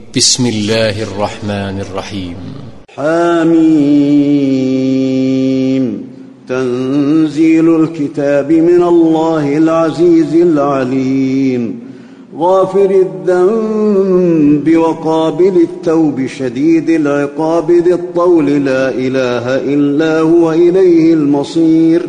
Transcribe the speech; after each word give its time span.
بسم 0.00 0.46
الله 0.46 1.02
الرحمن 1.02 1.80
الرحيم. 1.80 2.36
حميم 2.96 3.72
تنزيل 6.48 7.82
الكتاب 7.82 8.52
من 8.52 8.82
الله 8.82 9.58
العزيز 9.58 10.34
العليم. 10.34 11.80
غافر 12.38 12.90
الذنب 12.90 14.76
وقابل 14.76 15.66
التوب 15.70 16.26
شديد 16.26 16.90
العقاب 16.90 17.70
ذي 17.70 17.94
الطول. 17.94 18.46
لا 18.64 18.88
إله 18.88 19.56
إلا 19.74 20.20
هو 20.20 20.52
إليه 20.52 21.14
المصير. 21.14 22.08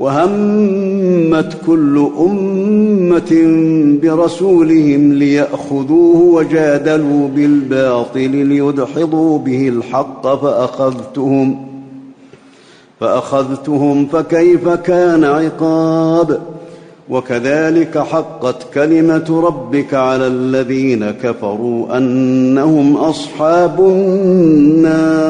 وهمت 0.00 1.56
كل 1.66 2.08
أمة 2.20 3.32
برسولهم 4.02 5.12
ليأخذوه 5.12 6.34
وجادلوا 6.34 7.28
بالباطل 7.28 8.30
ليدحضوا 8.30 9.38
به 9.38 9.68
الحق 9.68 10.26
فأخذتهم 10.26 11.66
فأخذتهم 13.00 14.06
فكيف 14.06 14.68
كان 14.68 15.24
عقاب 15.24 16.40
وكذلك 17.10 17.98
حقت 17.98 18.74
كلمة 18.74 19.42
ربك 19.46 19.94
على 19.94 20.26
الذين 20.26 21.10
كفروا 21.10 21.96
أنهم 21.96 22.96
أصحاب 22.96 23.80
النار 23.80 25.29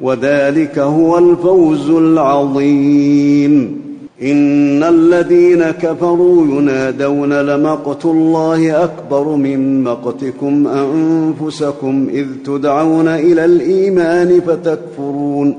وذلك 0.00 0.78
هو 0.78 1.18
الفوز 1.18 1.90
العظيم. 1.90 3.86
إن 4.22 4.82
الذين 4.82 5.70
كفروا 5.70 6.46
ينادون 6.46 7.32
لمقت 7.32 8.04
الله 8.04 8.84
أكبر 8.84 9.36
من 9.36 9.84
مقتكم 9.84 10.66
أنفسكم 10.66 12.08
إذ 12.12 12.26
تدعون 12.44 13.08
إلى 13.08 13.44
الإيمان 13.44 14.40
فتكفرون. 14.40 15.54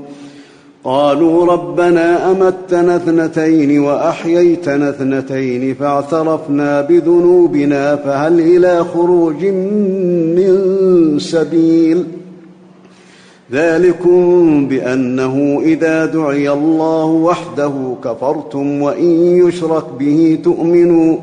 قالوا 0.84 1.46
ربنا 1.46 2.30
أمتنا 2.30 2.96
اثنتين 2.96 3.80
وأحييتنا 3.80 4.88
اثنتين 4.88 5.74
فاعترفنا 5.74 6.80
بذنوبنا 6.80 7.96
فهل 7.96 8.40
إلى 8.40 8.84
خروج 8.84 9.44
من 10.36 11.18
سبيل؟ 11.18 12.04
ذلكم 13.52 14.66
بأنه 14.68 15.60
إذا 15.64 16.06
دعي 16.06 16.52
الله 16.52 17.04
وحده 17.04 17.72
كفرتم 18.04 18.82
وإن 18.82 19.10
يشرك 19.46 19.84
به 19.98 20.38
تؤمنوا 20.44 21.16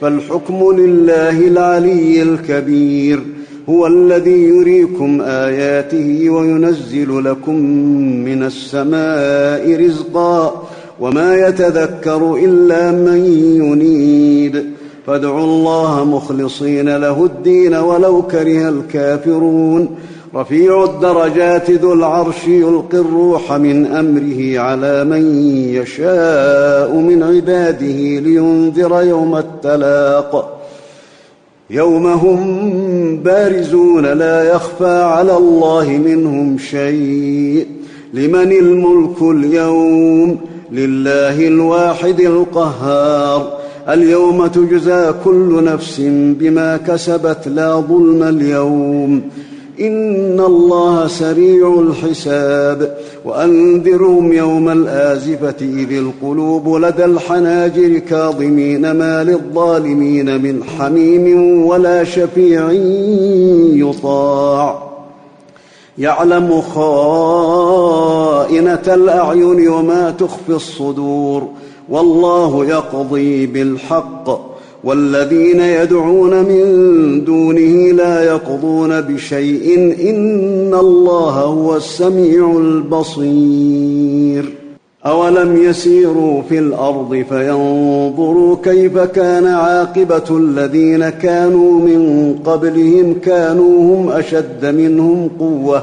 فالحكم 0.00 0.76
لله 0.76 1.48
العلي 1.48 2.22
الكبير. 2.22 3.20
هو 3.68 3.86
الذي 3.86 4.42
يريكم 4.42 5.20
آياته 5.20 6.30
وينزل 6.30 7.24
لكم 7.24 7.54
من 8.24 8.42
السماء 8.42 9.84
رزقا 9.84 10.62
وما 11.00 11.36
يتذكر 11.48 12.34
إلا 12.34 12.90
من 12.90 13.24
ينيب 13.62 14.64
فادعوا 15.06 15.44
الله 15.44 16.04
مخلصين 16.04 16.96
له 16.96 17.24
الدين 17.24 17.74
ولو 17.74 18.22
كره 18.22 18.68
الكافرون. 18.68 19.88
رفيع 20.34 20.84
الدرجات 20.84 21.70
ذو 21.70 21.92
العرش 21.92 22.46
يلقي 22.46 22.98
الروح 22.98 23.52
من 23.52 23.86
أمره 23.86 24.58
على 24.58 25.04
من 25.04 25.44
يشاء 25.74 26.94
من 26.94 27.22
عباده 27.22 28.20
لينذر 28.20 29.02
يوم 29.02 29.36
التلاق. 29.36 30.60
يوم 31.70 32.06
هم 32.06 33.16
بارزون 33.16 34.06
لا 34.06 34.54
يخفى 34.54 35.02
على 35.02 35.36
الله 35.36 36.00
منهم 36.04 36.58
شيء. 36.58 37.66
لمن 38.14 38.52
الملك 38.52 39.22
اليوم؟ 39.22 40.38
لله 40.72 41.48
الواحد 41.48 42.20
القهار. 42.20 43.58
اليوم 43.88 44.46
تجزى 44.46 45.12
كل 45.24 45.64
نفس 45.64 46.00
بما 46.40 46.76
كسبت 46.76 47.48
لا 47.48 47.74
ظلم 47.74 48.22
اليوم. 48.22 49.22
ان 49.80 50.40
الله 50.40 51.06
سريع 51.06 51.80
الحساب 51.80 52.96
وانذرهم 53.24 54.32
يوم 54.32 54.68
الازفه 54.68 55.56
اذ 55.60 55.92
القلوب 55.92 56.76
لدى 56.76 57.04
الحناجر 57.04 57.98
كاظمين 57.98 58.90
ما 58.90 59.24
للظالمين 59.24 60.42
من 60.42 60.64
حميم 60.64 61.66
ولا 61.66 62.04
شفيع 62.04 62.70
يطاع 63.88 64.90
يعلم 65.98 66.60
خائنه 66.60 68.02
الاعين 68.88 69.68
وما 69.68 70.10
تخفي 70.10 70.52
الصدور 70.52 71.48
والله 71.88 72.66
يقضي 72.66 73.46
بالحق 73.46 74.49
والذين 74.84 75.60
يدعون 75.60 76.42
من 76.42 77.24
دونه 77.24 77.92
لا 77.92 78.24
يقضون 78.24 79.00
بشيء 79.00 79.94
إن 80.10 80.74
الله 80.74 81.30
هو 81.30 81.76
السميع 81.76 82.56
البصير. 82.58 84.44
أولم 85.06 85.56
يسيروا 85.56 86.42
في 86.42 86.58
الأرض 86.58 87.24
فينظروا 87.28 88.56
كيف 88.64 88.98
كان 88.98 89.46
عاقبة 89.46 90.36
الذين 90.38 91.08
كانوا 91.08 91.80
من 91.80 92.34
قبلهم 92.44 93.14
كانوا 93.24 93.80
هم 93.80 94.08
أشد 94.08 94.66
منهم 94.66 95.30
قوة 95.40 95.82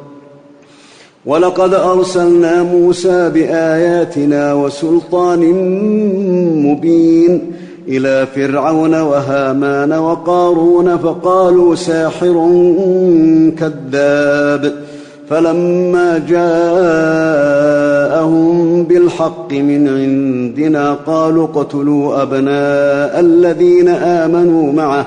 ولقد 1.25 1.73
أرسلنا 1.73 2.63
موسى 2.63 3.29
بآياتنا 3.29 4.53
وسلطان 4.53 5.39
مبين 6.65 7.51
إلى 7.87 8.27
فرعون 8.35 9.01
وهامان 9.01 9.93
وقارون 9.93 10.97
فقالوا 10.97 11.75
ساحر 11.75 12.33
كذاب 13.59 14.73
فلما 15.29 16.17
جاءهم 16.27 17.63
بالحق 18.83 19.53
من 19.53 19.87
عندنا 19.87 20.93
قالوا 20.93 21.43
اقتلوا 21.43 22.21
أبناء 22.21 23.19
الذين 23.19 23.87
آمنوا 23.87 24.73
معه 24.73 25.05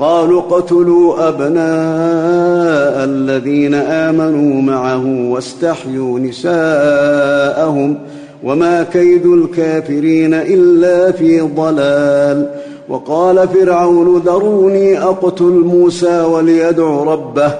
قالوا 0.00 0.40
اقتلوا 0.40 1.28
أبناء 1.28 3.04
الذين 3.04 3.74
آمنوا 3.74 4.62
معه 4.62 5.30
واستحيوا 5.30 6.18
نساءهم 6.18 7.98
وما 8.44 8.82
كيد 8.82 9.26
الكافرين 9.26 10.34
إلا 10.34 11.12
في 11.12 11.40
ضلال. 11.40 12.50
وقال 12.88 13.48
فرعون 13.48 14.22
ذروني 14.26 15.02
أقتل 15.02 15.62
موسى 15.64 16.22
وليدع 16.22 17.02
ربه 17.04 17.54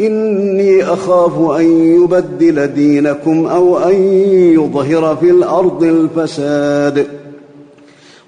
إني 0.00 0.84
أخاف 0.84 1.50
أن 1.50 1.64
يبدل 2.02 2.66
دينكم 2.66 3.46
أو 3.46 3.78
أن 3.78 3.94
يظهر 4.54 5.16
في 5.16 5.30
الأرض 5.30 5.82
الفساد. 5.82 7.17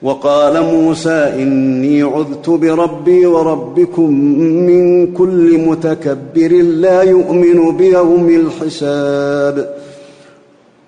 وقال 0.02 0.62
موسى 0.62 1.32
إني 1.42 2.02
عذت 2.02 2.50
بربي 2.50 3.26
وربكم 3.26 4.10
من 4.40 5.12
كل 5.12 5.58
متكبر 5.58 6.52
لا 6.62 7.02
يؤمن 7.02 7.76
بيوم 7.76 8.28
الحساب. 8.28 9.74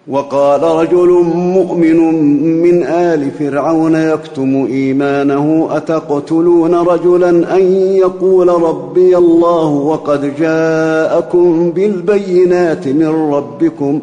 وقال 0.08 0.62
رجل 0.62 1.08
مؤمن 1.34 2.14
من 2.62 2.82
آل 2.82 3.30
فرعون 3.30 3.94
يكتم 3.94 4.66
إيمانه 4.70 5.68
أتقتلون 5.70 6.74
رجلا 6.74 7.56
أن 7.56 7.62
يقول 7.96 8.48
ربي 8.48 9.16
الله 9.16 9.66
وقد 9.66 10.36
جاءكم 10.38 11.70
بالبينات 11.70 12.88
من 12.88 13.32
ربكم 13.34 14.00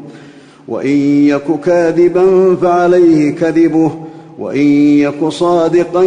وإن 0.68 0.98
يك 1.28 1.60
كاذبا 1.66 2.56
فعليه 2.56 3.36
كذبه. 3.36 3.92
وإن 4.40 4.68
يك 4.98 5.28
صادقا 5.30 6.04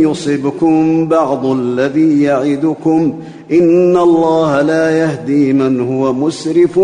يصبكم 0.00 1.06
بعض 1.08 1.46
الذي 1.46 2.22
يعدكم 2.22 3.14
إن 3.52 3.96
الله 3.96 4.62
لا 4.62 4.90
يهدي 4.90 5.52
من 5.52 5.80
هو 5.80 6.12
مسرف 6.12 6.80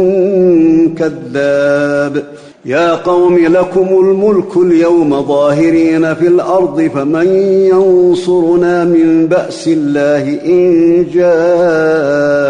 كذاب. 0.99 2.25
يا 2.65 2.95
قوم 2.95 3.39
لكم 3.39 3.89
الملك 3.89 4.57
اليوم 4.57 5.23
ظاهرين 5.23 6.15
في 6.15 6.27
الأرض 6.29 6.91
فمن 6.95 7.27
ينصرنا 7.73 8.85
من 8.85 9.27
بأس 9.27 9.69
الله 9.69 10.39
إن 10.45 11.07
جاءنا 11.15 12.47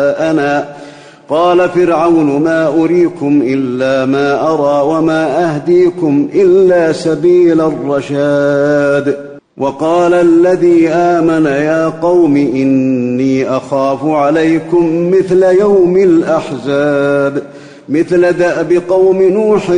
قال 1.28 1.69
فرعون 1.69 2.43
ما 2.43 2.69
أريكم 2.69 3.43
إلا 3.44 4.06
ما 4.06 4.52
أرى 4.55 4.96
وما 4.96 5.55
أهديكم 5.55 6.28
إلا 6.34 6.93
سبيل 6.93 7.61
الرشاد. 7.61 9.17
وقال 9.56 10.14
الذي 10.14 10.88
آمن 10.88 11.46
يا 11.46 11.88
قوم 11.88 12.37
إني 12.37 13.49
أخاف 13.49 14.05
عليكم 14.05 15.11
مثل 15.11 15.43
يوم 15.43 15.96
الأحزاب 15.96 17.43
مثل 17.88 18.32
دأب 18.32 18.82
قوم 18.88 19.23
نوح 19.23 19.70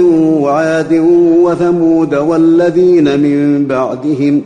وعاد 0.43 0.93
وثمود 1.43 2.15
والذين 2.15 3.21
من 3.21 3.67
بعدهم. 3.67 4.43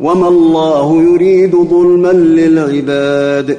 وما 0.00 0.28
الله 0.28 1.02
يريد 1.02 1.56
ظلما 1.56 2.12
للعباد. 2.12 3.58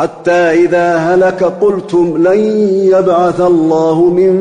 حتى 0.00 0.30
إذا 0.30 0.96
هلك 0.96 1.44
قلتم 1.44 2.16
لن 2.28 2.38
يبعث 2.84 3.40
الله 3.40 4.04
من 4.04 4.34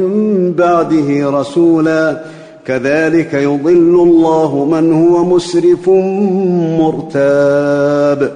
بعده 0.57 1.39
رسولا. 1.39 2.21
كذلك 2.65 3.33
يضل 3.33 3.95
الله 4.03 4.67
من 4.71 4.93
هو 4.93 5.25
مسرف 5.25 5.89
مرتاب. 6.79 8.31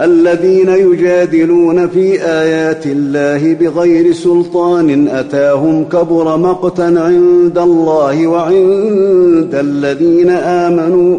الذين 0.00 0.68
يجادلون 0.68 1.88
في 1.88 2.22
آيات 2.22 2.86
الله 2.86 3.54
بغير 3.54 4.12
سلطان 4.12 5.08
أتاهم 5.08 5.84
كبر 5.84 6.36
مقتا 6.36 6.82
عند 6.82 7.58
الله 7.58 8.26
وعند 8.26 9.54
الذين 9.54 10.30
آمنوا. 10.30 11.18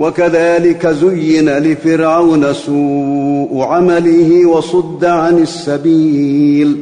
وكذلك 0.00 0.86
زين 0.86 1.58
لفرعون 1.58 2.52
سوء 2.52 3.62
عمله 3.62 4.46
وصد 4.46 5.04
عن 5.04 5.38
السبيل. 5.38 6.76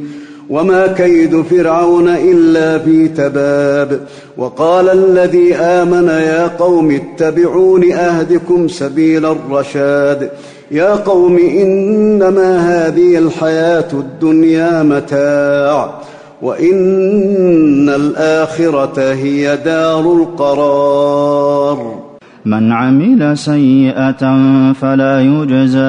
وما 0.49 0.87
كيد 0.87 1.41
فرعون 1.41 2.09
إلا 2.09 2.77
في 2.77 3.07
تباب. 3.07 4.01
وقال 4.37 4.89
الذي 4.89 5.55
آمن 5.55 6.07
يا 6.07 6.47
قوم 6.47 6.91
اتبعون 6.91 7.91
أهدكم 7.91 8.67
سبيل 8.67 9.25
الرشاد. 9.25 10.31
يا 10.71 10.95
قوم 10.95 11.37
إنما 11.37 12.87
هذه 12.87 13.17
الحياة 13.17 13.87
الدنيا 13.93 14.83
متاع. 14.83 16.01
وإن 16.41 17.89
الآخرة 17.89 19.13
هي 19.13 19.57
دار 19.65 20.13
القرار. 20.13 22.08
من 22.45 22.71
عمل 22.71 23.37
سيئة 23.37 24.37
فلا 24.73 25.21
يجزى 25.21 25.79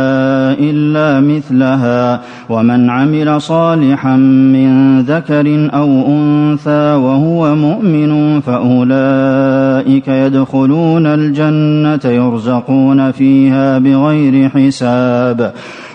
إلا 0.71 1.21
مثلها. 1.21 2.21
ومن 2.49 2.90
عمل 2.90 3.40
صالحا 3.40 4.16
من 4.16 5.00
ذكر 5.00 5.71
أو 5.75 6.07
أنثى 6.09 6.95
وهو 6.95 7.54
مؤمن 7.54 8.40
فأولئك 8.40 10.09
يدخلون 10.09 11.07
الجنة 11.07 12.12
يرزقون 12.12 13.11
فيها 13.11 13.78
بغير 13.78 14.49
حساب. 14.49 15.52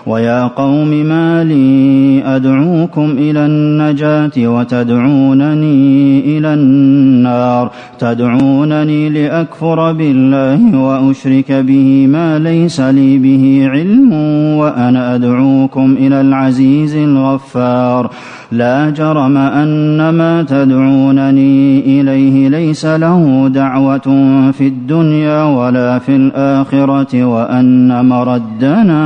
ويا 0.08 0.48
قوم 0.48 0.88
ما 0.88 1.44
لي 1.44 2.22
ادعوكم 2.26 3.12
إلى 3.18 3.46
النجاه 3.46 4.32
وتدعونني 4.38 6.20
إلى 6.38 6.54
النار 6.54 7.72
تدعونني 8.00 9.10
لاكفر 9.10 9.92
بالله 9.92 10.78
واشرك 10.84 11.52
به 11.52 12.08
ما 12.08 12.40
ليس 12.40 12.80
لي 12.80 13.18
به 13.18 13.68
علم 13.70 14.14
وأنا 14.58 15.16
ادعوكم 15.16 15.96
إلى 16.00 16.22
العزيز 16.22 16.96
الغفار 16.96 18.10
لا 18.52 18.90
جرم 18.90 19.38
ان 19.38 20.10
ما 20.10 20.44
تدعونني 20.44 21.80
اليه 21.80 22.50
ليس 22.50 22.86
له 22.86 23.48
دعوه 23.54 24.08
في 24.52 24.68
الدنيا 24.68 25.44
ولا 25.44 26.00
في 26.00 26.16
الاخره 26.16 27.24
وان 27.24 28.06
مردنا 28.06 29.06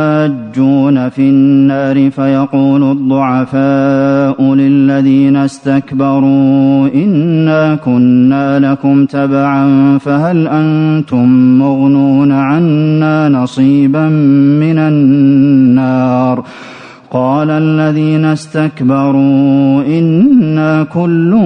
يتحاجون 0.25 1.09
في 1.09 1.21
النار 1.21 2.11
فيقول 2.11 2.91
الضعفاء 2.91 4.53
للذين 4.53 5.35
استكبروا 5.35 6.87
إنا 6.95 7.75
كنا 7.75 8.59
لكم 8.59 9.05
تبعا 9.05 9.97
فهل 9.97 10.47
أنتم 10.47 11.57
مغنون 11.59 12.31
عنا 12.31 13.29
نصيبا 13.29 14.07
من 14.59 14.77
النار 14.77 16.43
قال 17.11 17.49
الذين 17.49 18.25
استكبروا 18.25 19.83
إنا 19.83 20.83
كل 20.83 21.39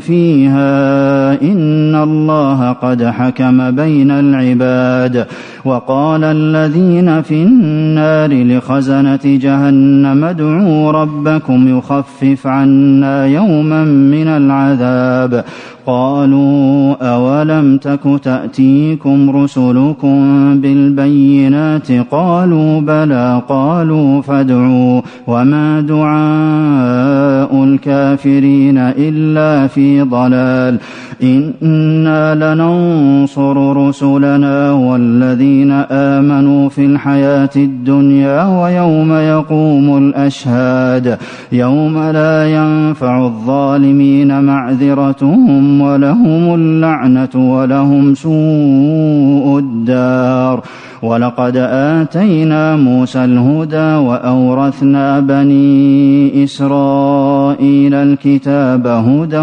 فيها 0.00 1.42
إن 1.42 1.94
الله 1.94 2.72
قد 2.72 3.04
حكم 3.04 3.70
بين 3.70 4.10
العباد 4.10 5.26
وقال 5.64 6.24
الذين 6.24 7.22
في 7.22 7.42
النار 7.42 8.56
لخزنة 8.56 9.20
جهنم 9.24 10.24
ادعوا 10.24 10.92
ربكم 10.92 11.78
يخفف 11.78 12.46
عنا 12.46 13.26
يوما 13.26 13.84
من 13.84 14.28
العذاب. 14.28 15.44
قالوا 15.86 16.94
أولم 17.14 17.76
تك 17.76 18.00
تأتيكم 18.22 19.30
رسلكم 19.30 20.20
بالبينات؟ 20.60 21.92
قالوا 22.10 22.80
بلى. 22.80 23.42
قالوا 23.48 24.22
فادعوا. 24.22 25.00
وما 25.26 25.80
دعاء 25.80 27.64
الكافرين 27.64 28.78
إلا 28.78 29.66
في 29.66 30.02
ضلال. 30.02 30.78
إنا 31.22 32.54
لننصر 32.54 33.86
رسلنا 33.88 34.72
والذين 34.72 35.51
آمنوا 35.90 36.68
في 36.68 36.84
الحياة 36.84 37.50
الدنيا 37.56 38.44
ويوم 38.44 39.12
يقوم 39.12 39.98
الأشهاد 39.98 41.18
يوم 41.52 41.98
لا 41.98 42.46
ينفع 42.46 43.26
الظالمين 43.26 44.44
معذرتهم 44.44 45.80
ولهم 45.80 46.54
اللعنة 46.54 47.34
ولهم 47.34 48.14
سوء 48.14 49.58
الدار 49.58 50.62
ولقد 51.02 51.56
آتينا 51.56 52.76
موسى 52.76 53.24
الهدى 53.24 53.94
وأورثنا 54.06 55.20
بني 55.20 56.44
إسرائيل 56.44 57.21
الكتاب 57.60 58.86
هدى 58.86 59.38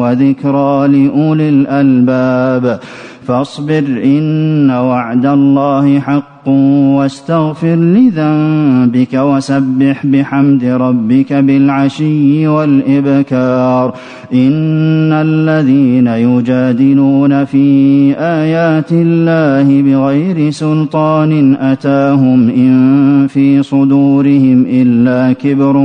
وذكرى 0.00 0.88
لأولي 0.88 1.48
الألباب. 1.48 2.80
فاصبر 3.26 3.84
إن 4.04 4.70
وعد 4.70 5.26
الله 5.26 6.00
حق 6.00 6.48
واستغفر 6.48 7.74
لذنبك 7.74 9.14
وسبح 9.14 10.06
بحمد 10.06 10.64
ربك 10.64 11.32
بالعشي 11.32 12.46
والإبكار. 12.46 13.94
إن 14.34 15.12
الذين 15.12 16.06
يجادلون 16.06 17.44
في 17.44 18.14
آيات 18.18 18.92
الله 18.92 19.82
بغير 19.82 20.50
سلطان 20.50 21.54
أتاهم 21.54 22.48
إن 22.48 23.26
في 23.26 23.62
صدورهم 23.62 24.64
إلا 24.68 25.32
كبر 25.32 25.76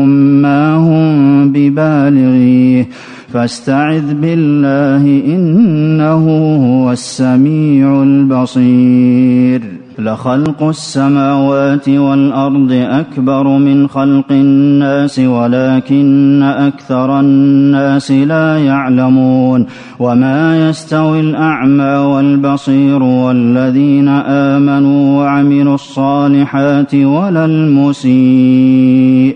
ما 0.41 0.75
هم 0.75 1.51
ببالغيه 1.75 2.87
فاستعذ 3.33 4.13
بالله 4.13 5.23
إنه 5.35 6.25
هو 6.55 6.91
السميع 6.91 8.03
البصير. 8.03 9.61
لخلق 9.99 10.63
السماوات 10.63 11.89
والأرض 11.89 12.71
أكبر 12.71 13.47
من 13.47 13.87
خلق 13.87 14.31
الناس 14.31 15.19
ولكن 15.19 16.43
أكثر 16.43 17.19
الناس 17.19 18.11
لا 18.11 18.57
يعلمون. 18.57 19.65
وما 19.99 20.69
يستوي 20.69 21.19
الأعمى 21.19 21.83
والبصير 21.83 23.03
والذين 23.03 24.07
آمنوا 24.07 25.23
وعملوا 25.23 25.75
الصالحات 25.75 26.95
ولا 26.95 27.45
المسيء. 27.45 29.35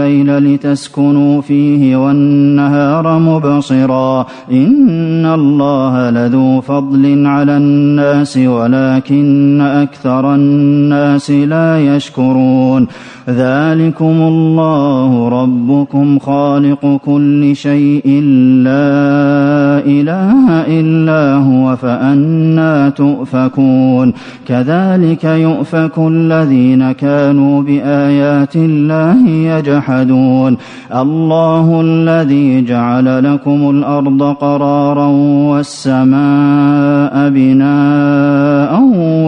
الليل 0.00 0.54
لتسكنوا 0.54 1.40
فيه 1.40 1.96
والنهار 1.96 3.18
مبصرا 3.18 4.26
إن 4.52 5.26
الله 5.26 6.10
لذو 6.10 6.60
فضل 6.60 7.26
على 7.26 7.56
الناس 7.56 8.36
ولكن 8.36 9.60
أكثر 9.60 10.34
الناس 10.34 11.30
لا 11.30 11.96
يشكرون 11.96 12.86
ذلكم 13.28 14.16
الله 14.22 15.28
ربكم 15.28 16.18
خالق 16.18 17.00
كل 17.04 17.56
شيء 17.56 18.22
لا 18.64 19.78
إله 19.86 20.50
إلا 20.80 21.34
هو 21.34 21.76
فأنا 21.76 22.88
تؤفكون 22.88 24.12
كذلك 24.48 25.24
يؤفك 25.24 25.98
الذين 25.98 26.92
كانوا 26.92 27.62
بآيات 27.62 28.56
الله 28.56 29.28
يجحدون 29.28 29.85
الله 30.94 31.80
الذي 31.80 32.64
جعل 32.64 33.32
لكم 33.32 33.70
الأرض 33.70 34.22
قرارا 34.22 35.06
والسماء 35.50 37.30
بناء 37.30 38.75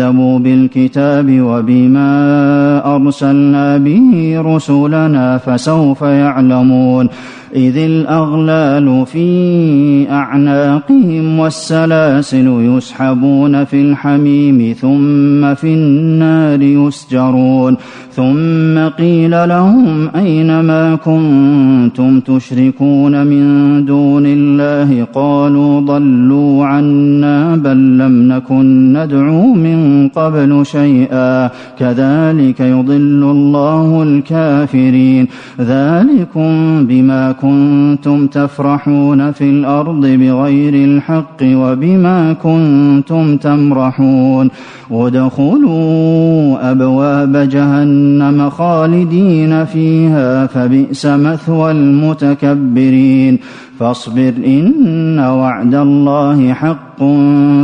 بالكتاب 0.00 1.40
وبما 1.40 2.96
أرسلنا 2.96 3.76
به 3.76 4.34
رسلنا 4.44 5.38
فسوف 5.38 6.02
يعلمون 6.02 7.08
إذ 7.56 7.76
الأغلال 7.76 9.06
في 9.06 10.10
أعناقهم 10.10 11.38
والسلاسل 11.38 12.46
يسحبون 12.48 13.64
في 13.64 13.82
الحميم 13.82 14.74
ثم 14.80 15.54
في 15.54 15.74
النار 15.74 16.62
يسجرون 16.62 17.76
ثم 18.10 18.88
قيل 18.98 19.48
لهم 19.48 20.10
أين 20.16 20.60
ما 20.60 20.94
كنتم 20.94 22.20
تشركون 22.20 23.26
من 23.26 23.84
دون 23.84 24.26
الله؟ 24.26 25.04
قالوا 25.04 25.80
ضلوا 25.80 26.66
عنا 26.66 27.56
بل 27.56 27.98
لم 27.98 28.32
نكن 28.32 28.92
ندعو 28.92 29.54
من 29.54 29.83
قبل 30.14 30.66
شيئا 30.66 31.50
كذلك 31.78 32.60
يضل 32.60 33.22
الله 33.30 34.02
الكافرين. 34.02 35.26
ذلكم 35.60 36.86
بما 36.86 37.32
كنتم 37.32 38.26
تفرحون 38.26 39.32
في 39.32 39.44
الأرض 39.44 40.06
بغير 40.06 40.74
الحق 40.74 41.42
وبما 41.42 42.32
كنتم 42.32 43.36
تمرحون. 43.36 44.50
ادخلوا 44.90 46.70
أبواب 46.70 47.36
جهنم 47.36 48.50
خالدين 48.50 49.64
فيها 49.64 50.46
فبئس 50.46 51.06
مثوى 51.06 51.70
المتكبرين. 51.70 53.38
فاصبر 53.78 54.32
إن 54.46 55.18
وعد 55.18 55.74
الله 55.74 56.52
حق 56.52 56.98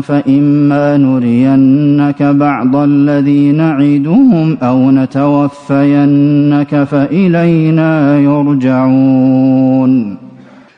فإما 0.03 0.97
نرينك 0.97 2.10
بعض 2.19 2.77
الذي 2.77 3.53
نعدهم 3.53 4.59
أو 4.63 4.91
نتوفينك 4.91 6.85
فإلينا 6.85 8.19
يرجعون. 8.19 10.17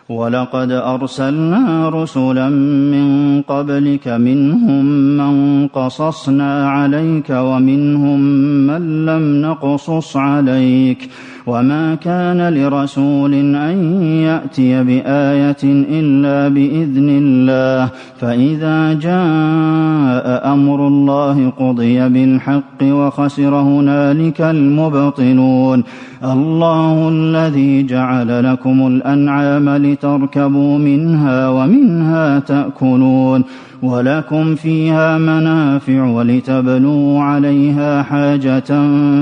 ولقد 0.08 0.70
أرسلنا 0.70 1.88
رسلا 1.88 2.48
من 2.92 3.42
قبلك 3.42 4.08
منهم 4.08 4.84
من 5.16 5.66
قصصنا 5.68 6.68
عليك 6.68 7.30
ومنهم 7.30 8.20
من 8.66 9.06
لم 9.06 9.42
نقصص 9.42 10.16
عليك. 10.16 11.10
وما 11.46 11.94
كان 11.94 12.54
لرسول 12.54 13.34
أن 13.54 14.02
يأتي 14.02 14.84
بآية 14.84 15.62
إلا 15.64 16.48
بإذن 16.48 17.08
الله 17.08 17.90
فإذا 18.18 18.92
جاء 18.92 20.52
أمر 20.52 20.86
الله 20.88 21.50
قضي 21.50 22.08
بالحق 22.08 22.82
وخسر 22.82 23.54
هنالك 23.54 24.40
المبطلون 24.40 25.84
الله 26.24 27.08
الذي 27.08 27.82
جعل 27.82 28.52
لكم 28.52 28.86
الأنعام 28.86 29.68
لتركبوا 29.68 30.78
منها 30.78 31.48
ومنها 31.48 32.38
تأكلون 32.38 33.44
ولكم 33.82 34.54
فيها 34.54 35.18
منافع 35.18 36.04
ولتبلوا 36.04 37.20
عليها 37.20 38.02
حاجة 38.02 38.60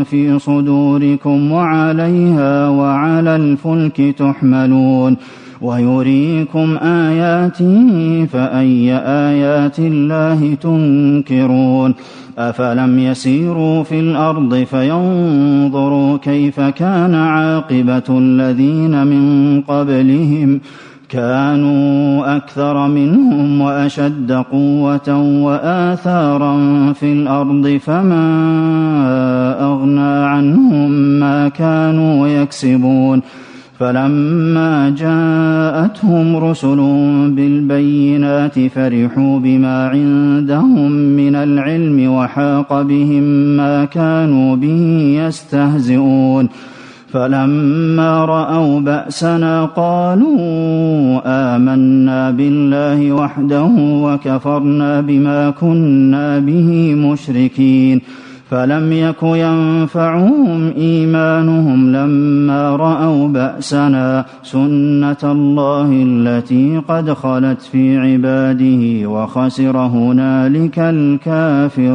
في 0.05 0.39
صدوركم 0.39 1.53
وعليها 1.53 2.10
وعلى 2.69 3.37
الفلك 3.37 4.15
تحملون 4.19 5.17
ويريكم 5.61 6.77
آياته 6.83 8.27
فأي 8.33 8.97
آيات 8.97 9.79
الله 9.79 10.55
تنكرون 10.55 11.95
أفلم 12.39 12.99
يسيروا 12.99 13.83
في 13.83 14.01
الأرض 14.01 14.55
فينظروا 14.55 16.17
كيف 16.17 16.61
كان 16.61 17.15
عاقبة 17.15 18.19
الذين 18.19 19.07
من 19.07 19.61
قبلهم 19.61 20.61
كانوا 21.11 22.37
أكثر 22.37 22.89
منهم 22.89 23.61
وأشد 23.61 24.33
قوة 24.33 25.17
وآثارا 25.43 26.57
في 26.93 27.13
الأرض 27.13 27.81
فما 27.83 28.27
أغنى 29.63 30.25
عنهم 30.27 30.91
ما 30.91 31.49
كانوا 31.49 32.29
يكسبون. 32.29 33.23
فلما 33.79 34.91
جاءتهم 34.91 36.37
رسل 36.37 36.77
بالبينات 37.37 38.59
فرحوا 38.59 39.39
بما 39.39 39.89
عندهم 39.89 40.93
من 40.93 41.35
العلم 41.35 42.13
وحاق 42.13 42.83
بهم 42.83 43.23
ما 43.57 43.85
كانوا 43.85 44.57
به 44.57 45.17
يستهزئون. 45.27 46.49
فلما 47.13 48.25
رأوا 48.25 48.81
بأسنا 48.81 49.65
قالوا 49.65 51.21
آمنا 51.27 52.31
بالله 52.31 53.13
وحده 53.13 53.71
وكفرنا 53.79 55.01
بما 55.01 55.51
كنا 55.51 56.39
به 56.39 56.95
مشركين. 56.95 58.01
فلم 58.51 58.93
يك 58.93 59.23
ينفعهم 59.23 60.73
إيمانهم 60.77 61.93
لما 61.93 62.77
رأوا 62.77 63.29
بأسنا 63.29 64.25
سنة 64.43 65.17
الله 65.25 65.89
التي 65.93 66.83
قد 66.89 67.13
خلت 67.13 67.63
في 67.63 67.99
عباده 67.99 69.09
وخسر 69.09 69.77
هنالك 69.77 70.79
الكافرون. 70.79 71.91